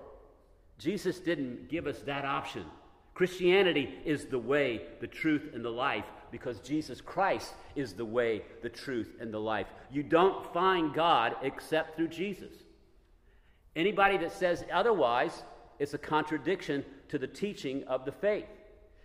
Jesus 0.80 1.20
didn't 1.20 1.70
give 1.70 1.86
us 1.86 2.00
that 2.02 2.26
option. 2.26 2.66
Christianity 3.14 3.94
is 4.06 4.26
the 4.26 4.40
way, 4.40 4.82
the 5.00 5.08
truth, 5.08 5.52
and 5.54 5.64
the 5.64 5.70
life 5.70 6.06
because 6.32 6.60
Jesus 6.62 7.00
Christ 7.00 7.54
is 7.76 7.94
the 7.94 8.06
way, 8.06 8.42
the 8.64 8.70
truth, 8.70 9.12
and 9.20 9.32
the 9.32 9.40
life. 9.40 9.68
You 9.92 10.02
don't 10.02 10.52
find 10.52 10.92
God 10.94 11.36
except 11.44 11.96
through 11.96 12.08
Jesus. 12.08 12.52
Anybody 13.76 14.18
that 14.18 14.32
says 14.32 14.66
otherwise, 14.74 15.44
it's 15.78 15.94
a 15.94 16.00
contradiction 16.00 16.84
to 17.14 17.20
the 17.20 17.28
teaching 17.28 17.84
of 17.84 18.06
the 18.06 18.12
faith. 18.12 18.48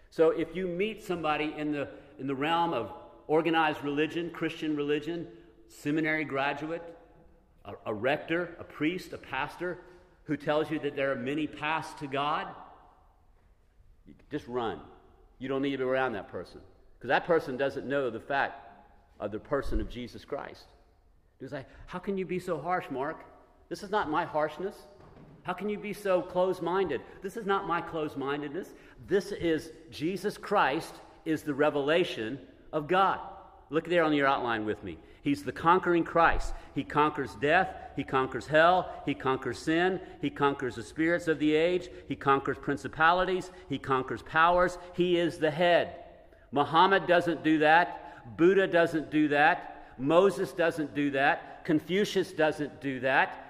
So 0.09 0.31
if 0.31 0.57
you 0.57 0.67
meet 0.67 1.05
somebody 1.05 1.55
in 1.59 1.73
the, 1.73 1.91
in 2.19 2.27
the 2.27 2.35
realm 2.35 2.73
of 2.73 2.91
organized 3.27 3.85
religion, 3.85 4.31
Christian 4.31 4.75
religion, 4.75 5.27
seminary 5.69 6.25
graduate, 6.25 6.83
a, 7.67 7.75
a 7.85 7.93
rector, 7.93 8.57
a 8.59 8.65
priest, 8.65 9.12
a 9.12 9.19
pastor, 9.19 9.77
who 10.25 10.38
tells 10.38 10.71
you 10.71 10.79
that 10.79 10.97
there 10.97 11.12
are 11.12 11.17
many 11.17 11.47
paths 11.47 11.93
to 12.00 12.07
God, 12.07 12.47
just 14.31 14.49
run. 14.49 14.81
You 15.38 15.50
don't 15.50 15.61
need 15.61 15.73
to 15.73 15.77
be 15.77 15.85
around 15.85 16.15
that 16.15 16.31
person 16.31 16.62
because 16.97 17.09
that 17.09 17.27
person 17.27 17.59
doesn't 17.59 17.87
know 17.87 18.09
the 18.09 18.21
fact 18.21 18.71
of 19.21 19.33
the 19.33 19.38
person 19.38 19.83
of 19.83 19.91
Jesus 19.91 20.25
Christ. 20.25 20.65
He's 21.38 21.53
like, 21.53 21.67
How 21.85 21.99
can 21.99 22.17
you 22.17 22.25
be 22.25 22.38
so 22.38 22.59
harsh, 22.59 22.87
Mark? 22.91 23.23
This 23.69 23.83
is 23.83 23.91
not 23.91 24.09
my 24.09 24.25
harshness. 24.25 24.77
How 25.49 25.55
can 25.55 25.71
you 25.71 25.78
be 25.78 25.95
so 25.95 26.21
close 26.21 26.61
minded? 26.61 27.00
This 27.23 27.38
is 27.38 27.47
not 27.47 27.67
my 27.67 27.81
close 27.81 28.19
mindedness. 28.19 28.69
This 29.07 29.33
is 29.33 29.73
Jesus 29.90 30.37
Christ, 30.37 30.97
is 31.25 31.40
the 31.40 31.55
revelation 31.55 32.38
of 32.71 32.87
God. 32.87 33.19
Look 33.71 33.88
there 33.88 34.05
on 34.05 34.12
your 34.12 34.26
outline 34.26 34.67
with 34.67 34.85
me. 34.85 34.99
He's 35.23 35.43
the 35.43 35.52
conquering 35.52 36.05
Christ. 36.05 36.52
He 36.75 36.85
conquers 36.85 37.35
death, 37.37 37.75
he 37.97 38.05
conquers 38.05 38.47
hell, 38.47 38.93
he 39.07 39.14
conquers 39.14 39.59
sin, 39.59 40.00
he 40.21 40.28
conquers 40.28 40.75
the 40.75 40.83
spirits 40.83 41.28
of 41.28 41.38
the 41.38 41.55
age, 41.55 41.88
he 42.09 42.14
conquers 42.14 42.59
principalities, 42.59 43.50
he 43.71 43.78
conquers 43.78 44.21
powers. 44.21 44.76
He 44.93 45.17
is 45.17 45.38
the 45.38 45.50
head. 45.50 45.95
Muhammad 46.52 47.07
doesn't 47.07 47.43
do 47.43 47.57
that, 47.61 48.37
Buddha 48.37 48.67
doesn't 48.67 49.11
do 49.11 49.28
that, 49.28 49.95
Moses 49.97 50.52
doesn't 50.52 50.95
do 50.95 51.11
that, 51.12 51.64
Confucius 51.64 52.33
doesn't 52.33 52.83
do 52.83 53.00
that. 53.00 53.48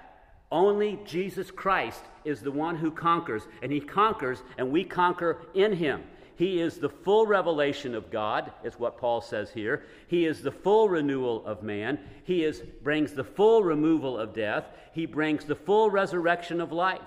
Only 0.51 0.99
Jesus 1.05 1.51
Christ 1.51 2.01
is 2.25 2.41
the 2.41 2.51
one 2.51 2.75
who 2.75 2.91
conquers, 2.91 3.43
and 3.61 3.71
he 3.71 3.79
conquers, 3.79 4.41
and 4.57 4.71
we 4.71 4.83
conquer 4.83 5.37
in 5.53 5.73
him. 5.73 6.03
He 6.35 6.61
is 6.61 6.77
the 6.77 6.89
full 6.89 7.27
revelation 7.27 7.93
of 7.93 8.09
God, 8.09 8.51
is 8.63 8.79
what 8.79 8.97
Paul 8.97 9.21
says 9.21 9.51
here. 9.51 9.83
He 10.07 10.25
is 10.25 10.41
the 10.41 10.51
full 10.51 10.87
renewal 10.87 11.45
of 11.45 11.61
man. 11.61 11.99
He 12.23 12.45
is, 12.45 12.61
brings 12.81 13.13
the 13.13 13.25
full 13.25 13.61
removal 13.61 14.17
of 14.17 14.33
death. 14.33 14.65
He 14.93 15.05
brings 15.05 15.43
the 15.43 15.55
full 15.55 15.91
resurrection 15.91 16.61
of 16.61 16.71
life. 16.71 17.01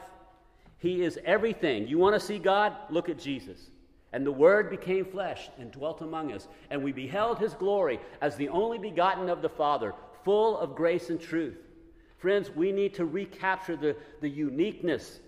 He 0.79 1.03
is 1.03 1.19
everything. 1.25 1.89
You 1.89 1.99
want 1.99 2.15
to 2.15 2.21
see 2.21 2.39
God? 2.39 2.77
Look 2.91 3.09
at 3.09 3.19
Jesus. 3.19 3.71
And 4.13 4.27
the 4.27 4.31
Word 4.31 4.69
became 4.69 5.07
flesh 5.07 5.49
and 5.59 5.73
dwelt 5.73 6.03
among 6.03 6.33
us, 6.33 6.47
and 6.71 6.85
we 6.85 6.93
beheld 6.93 7.39
his 7.39 7.55
glory 7.55 7.99
as 8.21 8.37
the 8.37 8.51
only 8.51 8.79
begotten 8.79 9.31
of 9.31 9.41
the 9.41 9.49
Father, 9.49 9.95
full 10.25 10.59
of 10.59 10.77
grace 10.77 11.09
and 11.09 11.19
truth. 11.19 11.57
Friends, 12.23 12.53
we 12.55 12.71
need 12.71 12.95
to 12.95 13.05
recapture 13.05 13.75
the, 13.75 13.97
the 14.21 14.29
uniqueness 14.29 15.19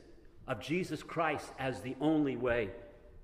of 0.47 0.61
Jesus 0.61 1.03
Christ 1.03 1.49
as 1.59 1.81
the 1.81 1.97
only 2.01 2.37
way. 2.37 2.71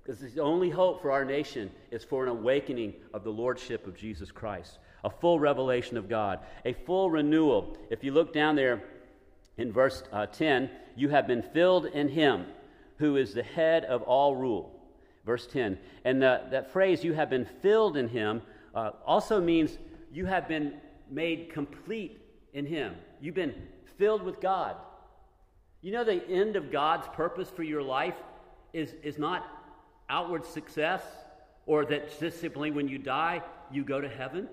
Because 0.03 0.19
the 0.19 0.41
only 0.41 0.69
hope 0.69 1.01
for 1.01 1.09
our 1.09 1.23
nation 1.23 1.71
is 1.89 2.03
for 2.03 2.23
an 2.23 2.29
awakening 2.29 2.95
of 3.13 3.23
the 3.23 3.29
Lordship 3.29 3.87
of 3.87 3.95
Jesus 3.95 4.29
Christ, 4.29 4.79
a 5.05 5.09
full 5.09 5.39
revelation 5.39 5.95
of 5.95 6.09
God, 6.09 6.39
a 6.65 6.73
full 6.73 7.09
renewal. 7.09 7.77
If 7.89 8.03
you 8.03 8.11
look 8.11 8.33
down 8.33 8.57
there 8.57 8.83
in 9.57 9.71
verse 9.71 10.03
uh, 10.11 10.25
10, 10.25 10.69
you 10.97 11.07
have 11.07 11.25
been 11.25 11.41
filled 11.41 11.85
in 11.85 12.09
Him 12.09 12.47
who 12.97 13.15
is 13.15 13.33
the 13.33 13.41
head 13.41 13.85
of 13.85 14.01
all 14.01 14.35
rule. 14.35 14.77
Verse 15.25 15.47
10. 15.47 15.77
And 16.03 16.21
the, 16.21 16.41
that 16.51 16.73
phrase, 16.73 17.05
you 17.05 17.13
have 17.13 17.29
been 17.29 17.47
filled 17.61 17.95
in 17.95 18.09
Him, 18.09 18.41
uh, 18.75 18.91
also 19.05 19.39
means 19.39 19.77
you 20.11 20.25
have 20.25 20.49
been 20.49 20.73
made 21.09 21.53
complete 21.53 22.19
in 22.51 22.65
Him. 22.65 22.95
You've 23.21 23.35
been 23.35 23.53
filled 23.97 24.23
with 24.23 24.41
God. 24.41 24.75
You 25.81 25.91
know, 25.91 26.03
the 26.03 26.27
end 26.27 26.55
of 26.55 26.71
God's 26.71 27.07
purpose 27.09 27.49
for 27.49 27.63
your 27.63 27.81
life 27.81 28.15
is, 28.73 28.95
is 29.03 29.17
not 29.17 29.47
outward 30.09 30.45
success 30.45 31.03
or 31.65 31.85
that 31.85 32.19
just 32.19 32.41
simply 32.41 32.71
when 32.71 32.87
you 32.87 32.97
die, 32.97 33.41
you 33.71 33.83
go 33.83 34.01
to 34.01 34.09
heaven. 34.09 34.49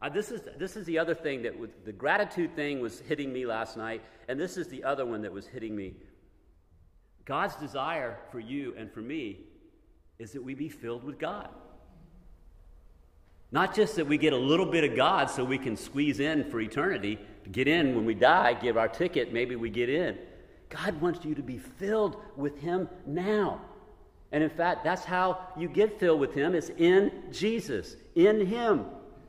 Uh, 0.00 0.08
this, 0.08 0.30
is, 0.30 0.42
this 0.58 0.76
is 0.76 0.84
the 0.84 0.98
other 0.98 1.14
thing 1.14 1.42
that 1.42 1.58
was, 1.58 1.70
the 1.84 1.92
gratitude 1.92 2.54
thing 2.54 2.80
was 2.80 3.00
hitting 3.00 3.32
me 3.32 3.46
last 3.46 3.76
night, 3.76 4.02
and 4.28 4.38
this 4.38 4.56
is 4.56 4.68
the 4.68 4.84
other 4.84 5.06
one 5.06 5.22
that 5.22 5.32
was 5.32 5.46
hitting 5.46 5.74
me. 5.74 5.94
God's 7.24 7.56
desire 7.56 8.18
for 8.30 8.38
you 8.38 8.74
and 8.76 8.92
for 8.92 9.00
me 9.00 9.40
is 10.18 10.32
that 10.32 10.44
we 10.44 10.54
be 10.54 10.68
filled 10.68 11.04
with 11.04 11.18
God. 11.18 11.48
Not 13.54 13.72
just 13.72 13.94
that 13.94 14.08
we 14.08 14.18
get 14.18 14.32
a 14.32 14.36
little 14.36 14.66
bit 14.66 14.82
of 14.82 14.96
God 14.96 15.30
so 15.30 15.44
we 15.44 15.58
can 15.58 15.76
squeeze 15.76 16.18
in 16.18 16.50
for 16.50 16.60
eternity, 16.60 17.20
to 17.44 17.50
get 17.50 17.68
in 17.68 17.94
when 17.94 18.04
we 18.04 18.12
die, 18.12 18.52
give 18.54 18.76
our 18.76 18.88
ticket, 18.88 19.32
maybe 19.32 19.54
we 19.54 19.70
get 19.70 19.88
in. 19.88 20.18
God 20.70 21.00
wants 21.00 21.24
you 21.24 21.36
to 21.36 21.42
be 21.42 21.58
filled 21.58 22.20
with 22.36 22.58
Him 22.58 22.88
now. 23.06 23.60
And 24.32 24.42
in 24.42 24.50
fact, 24.50 24.82
that's 24.82 25.04
how 25.04 25.38
you 25.56 25.68
get 25.68 26.00
filled 26.00 26.18
with 26.18 26.34
Him, 26.34 26.56
is 26.56 26.70
in 26.78 27.12
Jesus. 27.30 27.94
In 28.16 28.44
Him 28.44 28.86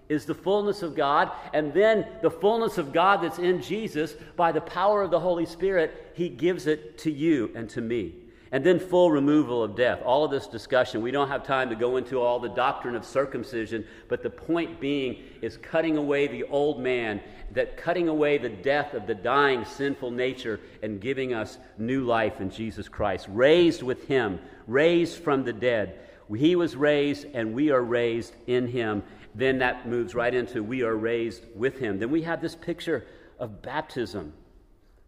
is 0.10 0.26
the 0.26 0.34
fullness 0.34 0.82
of 0.82 0.96
God. 0.96 1.32
And 1.54 1.72
then 1.72 2.08
the 2.24 2.32
fullness 2.32 2.80
of 2.80 2.92
God 2.92 3.22
that's 3.22 3.38
in 3.38 3.62
Jesus, 3.62 4.16
by 4.36 4.52
the 4.52 4.62
power 4.62 5.04
of 5.04 5.12
the 5.12 5.20
Holy 5.20 5.46
Spirit, 5.46 6.14
He 6.16 6.30
gives 6.30 6.66
it 6.66 6.98
to 7.00 7.12
you 7.12 7.52
and 7.54 7.70
to 7.70 7.80
me. 7.80 8.16
And 8.56 8.64
then 8.64 8.80
full 8.80 9.12
removal 9.12 9.62
of 9.62 9.76
death. 9.76 10.00
All 10.06 10.24
of 10.24 10.32
this 10.32 10.48
discussion, 10.48 11.02
we 11.02 11.12
don't 11.12 11.28
have 11.28 11.44
time 11.44 11.70
to 11.72 11.76
go 11.76 11.98
into 11.98 12.22
all 12.22 12.40
the 12.40 12.48
doctrine 12.48 12.96
of 12.96 13.04
circumcision, 13.04 13.86
but 14.08 14.24
the 14.24 14.30
point 14.30 14.80
being 14.80 15.24
is 15.42 15.58
cutting 15.58 15.98
away 15.98 16.28
the 16.28 16.46
old 16.46 16.80
man, 16.80 17.20
that 17.52 17.76
cutting 17.76 18.08
away 18.08 18.38
the 18.38 18.48
death 18.48 18.94
of 18.94 19.08
the 19.08 19.14
dying 19.14 19.66
sinful 19.66 20.10
nature 20.10 20.62
and 20.82 21.02
giving 21.02 21.34
us 21.34 21.58
new 21.78 22.06
life 22.06 22.40
in 22.40 22.50
Jesus 22.50 22.88
Christ. 22.88 23.28
Raised 23.30 23.84
with 23.84 24.08
him, 24.08 24.40
raised 24.68 25.22
from 25.22 25.44
the 25.44 25.52
dead. 25.52 26.00
He 26.34 26.56
was 26.56 26.78
raised 26.78 27.26
and 27.34 27.54
we 27.54 27.72
are 27.72 27.84
raised 27.84 28.36
in 28.48 28.68
him. 28.68 29.04
Then 29.36 29.58
that 29.58 29.86
moves 29.86 30.16
right 30.16 30.34
into 30.34 30.64
we 30.64 30.82
are 30.82 30.96
raised 30.96 31.44
with 31.56 31.78
him. 31.78 32.00
Then 32.00 32.10
we 32.10 32.22
have 32.22 32.42
this 32.42 32.56
picture 32.56 33.06
of 33.38 33.62
baptism. 33.62 34.32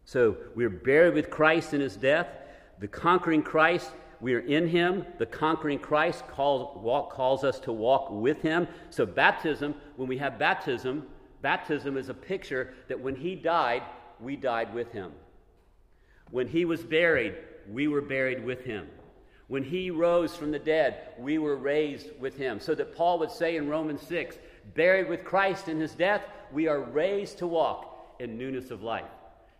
So 0.03 0.35
we're 0.53 0.69
buried 0.69 1.13
with 1.13 1.29
Christ 1.29 1.73
in 1.73 1.79
his 1.79 1.95
death 1.95 2.27
the 2.79 2.87
conquering 2.87 3.43
Christ, 3.43 3.91
we 4.19 4.33
are 4.33 4.39
in 4.39 4.67
him. 4.67 5.05
The 5.17 5.25
conquering 5.25 5.79
Christ 5.79 6.27
calls, 6.27 6.77
walk, 6.81 7.11
calls 7.11 7.43
us 7.43 7.59
to 7.61 7.71
walk 7.71 8.09
with 8.11 8.41
him. 8.41 8.67
So, 8.89 9.05
baptism, 9.05 9.75
when 9.95 10.07
we 10.07 10.17
have 10.17 10.39
baptism, 10.39 11.07
baptism 11.41 11.97
is 11.97 12.09
a 12.09 12.13
picture 12.13 12.73
that 12.87 12.99
when 12.99 13.15
he 13.15 13.35
died, 13.35 13.83
we 14.19 14.35
died 14.35 14.73
with 14.73 14.91
him. 14.91 15.11
When 16.31 16.47
he 16.47 16.65
was 16.65 16.83
buried, 16.83 17.35
we 17.69 17.87
were 17.87 18.01
buried 18.01 18.43
with 18.43 18.63
him. 18.63 18.87
When 19.47 19.63
he 19.63 19.91
rose 19.91 20.35
from 20.35 20.51
the 20.51 20.59
dead, 20.59 21.13
we 21.17 21.37
were 21.37 21.55
raised 21.55 22.07
with 22.19 22.35
him. 22.35 22.59
So 22.59 22.75
that 22.75 22.95
Paul 22.95 23.19
would 23.19 23.31
say 23.31 23.55
in 23.55 23.69
Romans 23.69 24.01
6 24.01 24.37
buried 24.75 25.07
with 25.07 25.23
Christ 25.23 25.69
in 25.69 25.79
his 25.79 25.93
death, 25.93 26.21
we 26.51 26.67
are 26.67 26.81
raised 26.81 27.37
to 27.37 27.47
walk 27.47 28.15
in 28.19 28.37
newness 28.37 28.71
of 28.71 28.83
life. 28.83 29.05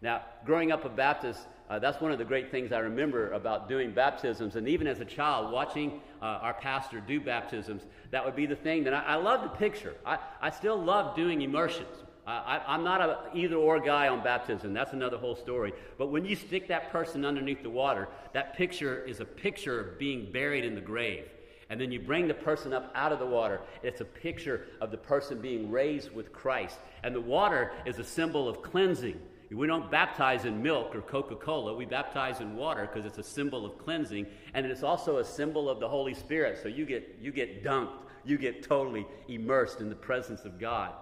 Now, 0.01 0.23
growing 0.45 0.71
up 0.71 0.83
a 0.83 0.89
Baptist, 0.89 1.47
uh, 1.69 1.79
that's 1.79 1.99
one 2.01 2.11
of 2.11 2.17
the 2.17 2.25
great 2.25 2.49
things 2.49 2.71
I 2.71 2.79
remember 2.79 3.31
about 3.33 3.67
doing 3.67 3.91
baptisms. 3.91 4.55
And 4.55 4.67
even 4.67 4.87
as 4.87 4.99
a 4.99 5.05
child, 5.05 5.51
watching 5.51 6.01
uh, 6.21 6.25
our 6.25 6.53
pastor 6.53 7.01
do 7.01 7.19
baptisms, 7.19 7.83
that 8.11 8.23
would 8.23 8.35
be 8.35 8.45
the 8.45 8.55
thing 8.55 8.83
that 8.85 8.93
I, 8.93 9.01
I 9.03 9.15
love 9.15 9.43
the 9.43 9.49
picture. 9.49 9.95
I, 10.05 10.17
I 10.41 10.49
still 10.49 10.81
love 10.81 11.15
doing 11.15 11.41
immersions. 11.41 12.03
I, 12.27 12.75
am 12.75 12.83
not 12.83 13.01
an 13.01 13.15
either 13.33 13.55
or 13.55 13.79
guy 13.79 14.09
on 14.09 14.21
baptism. 14.21 14.73
That's 14.73 14.91
another 14.91 15.17
whole 15.17 15.35
story. 15.35 15.71
But 15.97 16.07
when 16.07 16.25
you 16.25 16.35
stick 16.35 16.67
that 16.67 16.91
person 16.91 17.23
underneath 17.23 17.63
the 17.63 17.69
water, 17.69 18.09
that 18.33 18.57
picture 18.57 19.01
is 19.05 19.21
a 19.21 19.25
picture 19.25 19.79
of 19.79 19.97
being 19.97 20.29
buried 20.31 20.65
in 20.65 20.75
the 20.75 20.81
grave. 20.81 21.29
And 21.69 21.79
then 21.79 21.91
you 21.91 22.01
bring 22.01 22.27
the 22.27 22.33
person 22.33 22.73
up 22.73 22.91
out 22.95 23.13
of 23.13 23.19
the 23.19 23.25
water. 23.25 23.61
It's 23.81 24.01
a 24.01 24.05
picture 24.05 24.67
of 24.81 24.91
the 24.91 24.97
person 24.97 25.39
being 25.39 25.71
raised 25.71 26.13
with 26.13 26.33
Christ. 26.33 26.79
And 27.03 27.15
the 27.15 27.21
water 27.21 27.71
is 27.85 27.97
a 27.97 28.03
symbol 28.03 28.49
of 28.49 28.61
cleansing. 28.61 29.19
We 29.51 29.67
don't 29.67 29.89
baptize 29.89 30.45
in 30.45 30.61
milk 30.61 30.95
or 30.95 31.01
Coca 31.01 31.35
Cola. 31.35 31.73
We 31.73 31.85
baptize 31.85 32.41
in 32.41 32.55
water 32.55 32.89
because 32.91 33.05
it's 33.05 33.17
a 33.17 33.23
symbol 33.23 33.65
of 33.65 33.77
cleansing, 33.77 34.27
and 34.53 34.65
it's 34.65 34.83
also 34.83 35.17
a 35.17 35.25
symbol 35.25 35.69
of 35.69 35.79
the 35.79 35.87
Holy 35.87 36.13
Spirit. 36.13 36.59
So 36.61 36.67
you 36.67 36.85
get, 36.85 37.17
you 37.21 37.31
get 37.31 37.63
dunked, 37.63 38.03
you 38.25 38.37
get 38.37 38.63
totally 38.63 39.07
immersed 39.29 39.79
in 39.79 39.89
the 39.89 39.95
presence 39.95 40.43
of 40.43 40.59
God. 40.59 40.93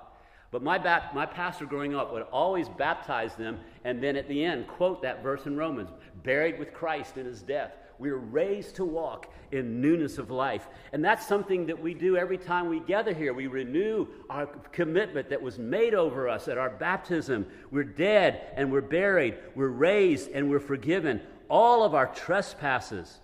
But 0.52 0.64
my, 0.64 0.78
my 1.14 1.26
pastor 1.26 1.66
growing 1.66 1.96
up 1.96 2.14
would 2.14 2.22
always 2.32 2.70
baptize 2.70 3.36
them 3.36 3.60
and 3.84 4.02
then 4.02 4.16
at 4.16 4.30
the 4.30 4.44
end 4.44 4.68
quote 4.68 5.02
that 5.02 5.22
verse 5.22 5.46
in 5.48 5.58
Romans 5.58 5.90
buried 6.24 6.60
with 6.60 6.74
Christ 6.74 7.18
in 7.18 7.26
his 7.26 7.42
death. 7.42 7.74
We're 8.00 8.18
raised 8.18 8.76
to 8.76 8.86
walk 8.86 9.32
in 9.52 9.82
newness 9.82 10.18
of 10.18 10.32
life. 10.32 10.68
And 10.94 11.04
that's 11.04 11.28
something 11.28 11.66
that 11.68 11.82
we 11.82 11.94
do 11.94 12.18
every 12.18 12.38
time 12.38 12.68
we 12.68 12.80
gather 12.80 13.14
here. 13.14 13.34
We 13.34 13.48
renew 13.48 14.08
our 14.30 14.48
commitment 14.72 15.30
that 15.30 15.42
was 15.42 15.58
made 15.58 15.94
over 15.94 16.28
us 16.28 16.48
at 16.48 16.58
our 16.58 16.70
baptism. 16.70 17.46
We're 17.72 17.84
dead 17.84 18.42
and 18.56 18.72
we're 18.72 18.82
buried. 18.82 19.38
We're 19.56 19.70
raised 19.70 20.32
and 20.32 20.50
we're 20.50 20.60
forgiven. 20.60 21.22
All 21.50 21.84
of 21.84 21.94
our 21.94 22.08
trespasses, 22.08 23.20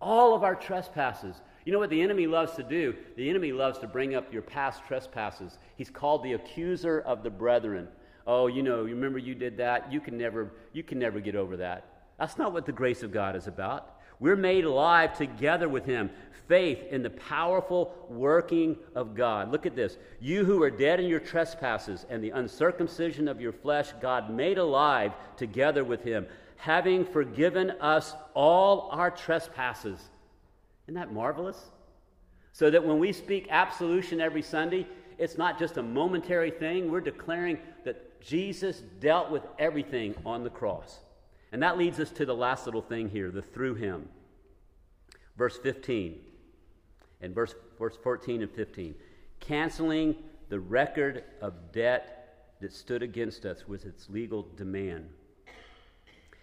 all 0.00 0.34
of 0.34 0.42
our 0.42 0.54
trespasses. 0.54 1.36
You 1.64 1.72
know 1.72 1.78
what 1.78 1.90
the 1.90 2.00
enemy 2.00 2.26
loves 2.26 2.54
to 2.54 2.62
do? 2.62 2.94
The 3.16 3.28
enemy 3.28 3.52
loves 3.52 3.78
to 3.80 3.86
bring 3.86 4.14
up 4.14 4.32
your 4.32 4.42
past 4.42 4.82
trespasses. 4.86 5.58
He's 5.76 5.90
called 5.90 6.22
the 6.22 6.32
accuser 6.32 7.00
of 7.00 7.22
the 7.22 7.30
brethren. 7.30 7.88
Oh, 8.26 8.46
you 8.46 8.62
know, 8.62 8.86
you 8.86 8.94
remember 8.94 9.18
you 9.18 9.34
did 9.34 9.58
that? 9.58 9.92
You 9.92 10.00
can 10.00 10.16
never 10.16 10.52
you 10.72 10.82
can 10.82 10.98
never 10.98 11.20
get 11.20 11.34
over 11.34 11.58
that. 11.58 11.84
That's 12.18 12.36
not 12.36 12.52
what 12.52 12.66
the 12.66 12.72
grace 12.72 13.02
of 13.02 13.12
God 13.12 13.36
is 13.36 13.46
about. 13.46 13.97
We're 14.20 14.36
made 14.36 14.64
alive 14.64 15.16
together 15.16 15.68
with 15.68 15.84
Him. 15.84 16.10
Faith 16.48 16.78
in 16.90 17.02
the 17.02 17.10
powerful 17.10 17.94
working 18.08 18.76
of 18.94 19.14
God. 19.14 19.52
Look 19.52 19.66
at 19.66 19.76
this. 19.76 19.98
You 20.18 20.44
who 20.44 20.62
are 20.62 20.70
dead 20.70 20.98
in 20.98 21.06
your 21.06 21.20
trespasses 21.20 22.06
and 22.08 22.24
the 22.24 22.30
uncircumcision 22.30 23.28
of 23.28 23.40
your 23.40 23.52
flesh, 23.52 23.92
God 24.00 24.30
made 24.30 24.56
alive 24.56 25.12
together 25.36 25.84
with 25.84 26.02
Him, 26.02 26.26
having 26.56 27.04
forgiven 27.04 27.72
us 27.80 28.14
all 28.34 28.88
our 28.92 29.10
trespasses. 29.10 30.00
Isn't 30.86 30.94
that 30.94 31.12
marvelous? 31.12 31.62
So 32.52 32.70
that 32.70 32.84
when 32.84 32.98
we 32.98 33.12
speak 33.12 33.46
absolution 33.50 34.20
every 34.20 34.42
Sunday, 34.42 34.86
it's 35.18 35.36
not 35.36 35.58
just 35.58 35.76
a 35.76 35.82
momentary 35.82 36.50
thing. 36.50 36.90
We're 36.90 37.00
declaring 37.00 37.58
that 37.84 38.20
Jesus 38.22 38.82
dealt 39.00 39.30
with 39.30 39.42
everything 39.58 40.14
on 40.24 40.44
the 40.44 40.50
cross. 40.50 40.98
And 41.52 41.62
that 41.62 41.78
leads 41.78 41.98
us 41.98 42.10
to 42.12 42.26
the 42.26 42.34
last 42.34 42.66
little 42.66 42.82
thing 42.82 43.08
here 43.08 43.30
the 43.30 43.42
through 43.42 43.74
him. 43.76 44.08
Verse 45.36 45.56
15 45.58 46.18
and 47.20 47.34
verse, 47.34 47.54
verse 47.78 47.96
14 48.02 48.42
and 48.42 48.50
15. 48.50 48.94
Canceling 49.40 50.16
the 50.48 50.60
record 50.60 51.24
of 51.40 51.72
debt 51.72 52.54
that 52.60 52.72
stood 52.72 53.02
against 53.02 53.44
us 53.44 53.66
with 53.68 53.86
its 53.86 54.08
legal 54.10 54.46
demand. 54.56 55.08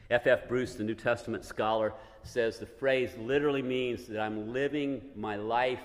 F. 0.09 0.27
F. 0.27 0.47
Bruce, 0.47 0.75
the 0.75 0.83
New 0.83 0.95
Testament 0.95 1.43
scholar, 1.43 1.93
says 2.23 2.59
the 2.59 2.65
phrase 2.65 3.11
literally 3.19 3.61
means 3.61 4.05
that 4.05 4.19
I'm 4.19 4.53
living 4.53 5.01
my 5.15 5.35
life 5.35 5.81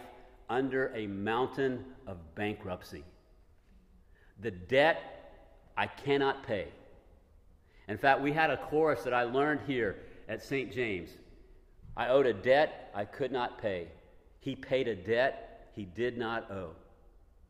under 0.48 0.92
a 0.94 1.06
mountain 1.06 1.84
of 2.06 2.16
bankruptcy. 2.34 3.04
The 4.40 4.50
debt 4.50 5.02
I 5.76 5.86
cannot 5.86 6.46
pay. 6.46 6.68
In 7.90 7.98
fact, 7.98 8.20
we 8.20 8.32
had 8.32 8.50
a 8.50 8.56
chorus 8.56 9.02
that 9.02 9.12
I 9.12 9.24
learned 9.24 9.62
here 9.66 9.96
at 10.28 10.44
St. 10.44 10.72
James. 10.72 11.10
I 11.96 12.06
owed 12.06 12.24
a 12.24 12.32
debt 12.32 12.92
I 12.94 13.04
could 13.04 13.32
not 13.32 13.60
pay. 13.60 13.88
He 14.38 14.54
paid 14.54 14.86
a 14.86 14.94
debt 14.94 15.68
he 15.74 15.86
did 15.86 16.16
not 16.16 16.48
owe. 16.52 16.70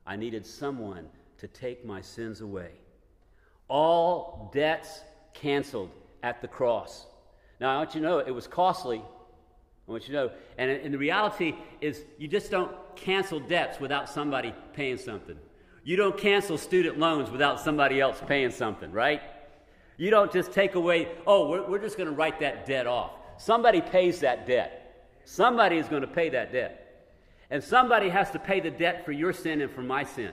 I 0.07 0.17
needed 0.17 0.47
someone 0.47 1.09
to 1.39 1.47
take 1.47 1.85
my 1.85 2.01
sins 2.01 2.41
away. 2.41 2.71
All 3.69 4.51
debts 4.55 5.03
canceled 5.35 5.91
at 6.23 6.41
the 6.41 6.49
cross. 6.49 7.07
Now, 7.61 7.75
I 7.75 7.77
want 7.77 7.95
you 7.95 8.01
to 8.01 8.07
know 8.07 8.19
it 8.19 8.35
was 8.35 8.47
costly. 8.47 9.03
I 9.89 9.91
want 9.91 10.09
you 10.09 10.15
to 10.15 10.21
know. 10.21 10.31
And, 10.57 10.71
and 10.71 10.95
the 10.95 10.99
reality 10.99 11.55
is, 11.83 12.03
you 12.17 12.29
just 12.29 12.51
don't 12.51 12.73
cancel 12.97 13.41
debts 13.41 13.79
without 13.79 14.09
somebody 14.09 14.55
paying 14.73 14.97
something. 14.97 15.37
You 15.85 15.97
don't 15.97 16.17
cancel 16.17 16.57
student 16.57 16.99
loans 16.99 17.31
without 17.31 17.61
somebody 17.61 18.01
else 18.01 18.23
paying 18.27 18.51
something, 18.51 18.91
right? 18.91 19.21
You 20.01 20.11
don't 20.11 20.33
just 20.33 20.53
take 20.53 20.77
away, 20.77 21.09
oh, 21.27 21.51
we're, 21.51 21.69
we're 21.69 21.79
just 21.79 21.99
going 21.99 22.09
to 22.09 22.15
write 22.15 22.41
that 22.41 22.65
debt 22.65 22.87
off. 22.87 23.11
Somebody 23.37 23.83
pays 23.83 24.21
that 24.21 24.47
debt. 24.47 25.13
Somebody 25.27 25.77
is 25.77 25.89
going 25.89 26.01
to 26.01 26.09
pay 26.09 26.31
that 26.31 26.53
debt. 26.53 27.13
And 27.51 27.63
somebody 27.63 28.09
has 28.09 28.31
to 28.31 28.39
pay 28.39 28.61
the 28.61 28.71
debt 28.71 29.05
for 29.05 29.13
your 29.13 29.35
sin 29.35 29.61
and 29.61 29.71
for 29.71 29.83
my 29.83 30.05
sin. 30.05 30.33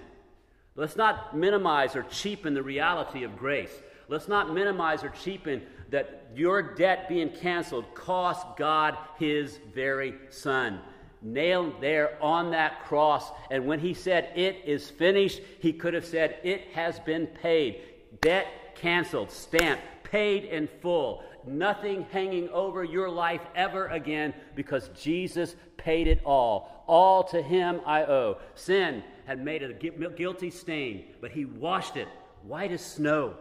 Let's 0.78 0.96
not 0.96 1.36
minimize 1.36 1.98
or 1.98 2.04
cheapen 2.04 2.54
the 2.54 2.64
reality 2.64 3.26
of 3.26 3.38
grace. 3.38 3.74
Let's 4.08 4.30
not 4.30 4.54
minimize 4.54 5.04
or 5.04 5.10
cheapen 5.10 5.62
that 5.90 6.28
your 6.34 6.62
debt 6.62 7.10
being 7.10 7.28
canceled 7.30 7.94
cost 7.94 8.48
God 8.56 8.98
his 9.20 9.60
very 9.76 10.14
son. 10.30 10.80
Nailed 11.22 11.82
there 11.82 12.18
on 12.24 12.52
that 12.52 12.86
cross. 12.86 13.32
And 13.52 13.66
when 13.66 13.82
he 13.82 13.94
said, 13.94 14.30
It 14.34 14.62
is 14.64 14.90
finished, 14.90 15.42
he 15.60 15.74
could 15.74 15.94
have 15.94 16.06
said, 16.06 16.38
It 16.44 16.70
has 16.74 17.02
been 17.02 17.28
paid. 17.28 17.82
Debt 18.22 18.48
canceled, 18.78 19.32
stamped, 19.32 19.84
paid 20.04 20.46
in 20.46 20.68
full. 20.82 21.24
Nothing 21.46 22.06
hanging 22.12 22.50
over 22.50 22.84
your 22.84 23.10
life 23.10 23.42
ever 23.56 23.88
again 23.88 24.34
because 24.56 24.90
Jesus 24.90 25.56
paid 25.78 26.08
it 26.08 26.22
all. 26.26 26.84
All 26.88 27.24
to 27.26 27.42
Him 27.42 27.82
I 27.86 28.04
owe. 28.04 28.38
Sin 28.56 29.04
had 29.26 29.44
made 29.44 29.64
a 29.64 29.74
guilty 29.74 30.50
stain, 30.50 31.06
but 31.22 31.32
He 31.32 31.46
washed 31.46 31.98
it 31.98 32.08
white 32.44 32.72
as 32.72 32.84
snow. 32.84 33.36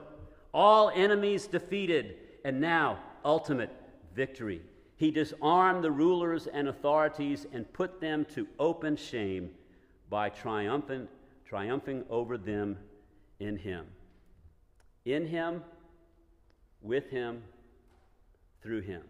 All 0.53 0.90
enemies 0.90 1.46
defeated, 1.46 2.16
and 2.44 2.61
now 2.61 2.99
ultimate 3.25 3.70
victory. 4.14 4.62
He 4.96 5.11
disarmed 5.11 5.85
the 5.85 5.90
rulers 5.90 6.46
and 6.46 6.68
authorities 6.68 7.46
and 7.53 7.70
put 7.72 8.01
them 8.01 8.25
to 8.35 8.46
open 8.59 8.96
shame 8.96 9.51
by 10.09 10.31
triumphant, 10.31 11.11
triumphing 11.44 12.05
over 12.09 12.38
them 12.38 12.79
in 13.38 13.57
Him 13.57 13.87
in 15.07 15.25
Him, 15.25 15.62
with 16.83 17.09
Him, 17.09 17.42
through 18.62 18.83
Him. 18.83 19.03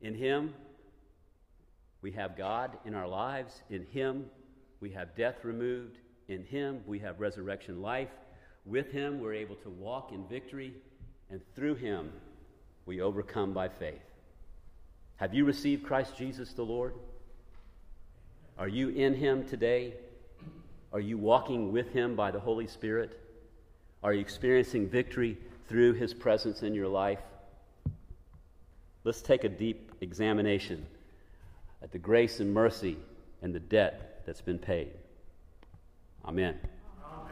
In 0.00 0.14
Him, 0.14 0.54
we 2.02 2.10
have 2.12 2.36
God 2.36 2.78
in 2.86 2.94
our 2.94 3.06
lives. 3.06 3.62
In 3.68 3.84
Him, 3.92 4.24
we 4.80 4.90
have 4.90 5.14
death 5.14 5.44
removed. 5.44 5.98
In 6.28 6.44
Him, 6.44 6.80
we 6.86 6.98
have 7.00 7.20
resurrection 7.20 7.82
life. 7.82 8.08
With 8.64 8.90
Him, 8.90 9.20
we're 9.20 9.34
able 9.34 9.56
to 9.56 9.70
walk 9.70 10.12
in 10.12 10.26
victory. 10.26 10.74
And 11.28 11.40
through 11.54 11.74
Him, 11.74 12.10
we 12.86 13.02
overcome 13.02 13.52
by 13.52 13.68
faith. 13.68 14.00
Have 15.16 15.34
you 15.34 15.44
received 15.44 15.84
Christ 15.84 16.16
Jesus 16.16 16.54
the 16.54 16.64
Lord? 16.64 16.94
Are 18.58 18.68
you 18.68 18.88
in 18.88 19.14
Him 19.14 19.46
today? 19.46 19.94
Are 20.90 21.00
you 21.00 21.18
walking 21.18 21.70
with 21.70 21.92
Him 21.92 22.16
by 22.16 22.30
the 22.30 22.40
Holy 22.40 22.66
Spirit? 22.66 23.20
Are 24.02 24.14
you 24.14 24.20
experiencing 24.20 24.88
victory 24.88 25.36
through 25.68 25.94
His 25.94 26.14
presence 26.14 26.62
in 26.62 26.74
your 26.74 26.88
life? 26.88 27.20
Let's 29.04 29.22
take 29.22 29.44
a 29.44 29.48
deep 29.48 29.92
examination 30.00 30.86
at 31.82 31.92
the 31.92 31.98
grace 31.98 32.40
and 32.40 32.52
mercy 32.52 32.96
and 33.42 33.54
the 33.54 33.60
debt 33.60 34.22
that's 34.26 34.40
been 34.40 34.58
paid. 34.58 34.90
Amen. 36.24 36.58